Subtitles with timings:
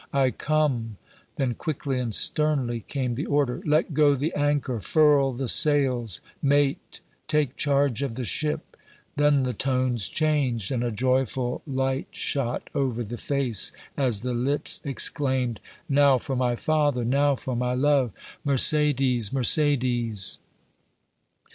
[0.15, 0.97] I come!"
[1.35, 7.01] Then quickly and sternly came the order, "Let go the anchor furl the sails mate,
[7.27, 8.75] take charge of the ship!"
[9.15, 14.81] Then the tones changed, and a joyful light shot over the face as the lips
[14.83, 17.05] exclaimed, "Now for my father!
[17.05, 18.11] now for my love!
[18.43, 19.29] Mercédès!
[19.29, 20.39] Mercédès!"